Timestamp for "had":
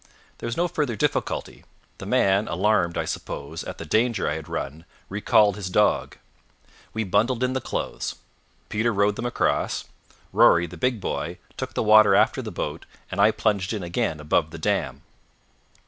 4.33-4.49